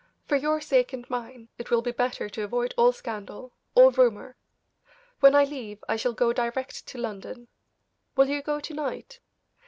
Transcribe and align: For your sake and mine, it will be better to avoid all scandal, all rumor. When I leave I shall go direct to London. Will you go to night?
For 0.25 0.35
your 0.35 0.61
sake 0.61 0.93
and 0.93 1.07
mine, 1.11 1.49
it 1.59 1.69
will 1.69 1.83
be 1.83 1.91
better 1.91 2.27
to 2.27 2.41
avoid 2.43 2.73
all 2.75 2.91
scandal, 2.91 3.53
all 3.75 3.91
rumor. 3.91 4.35
When 5.19 5.35
I 5.35 5.43
leave 5.43 5.83
I 5.87 5.95
shall 5.95 6.13
go 6.13 6.33
direct 6.33 6.87
to 6.87 6.97
London. 6.97 7.49
Will 8.15 8.27
you 8.27 8.41
go 8.41 8.59
to 8.59 8.73
night? 8.73 9.19